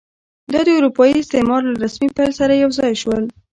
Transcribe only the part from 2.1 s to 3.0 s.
پیل سره یو ځای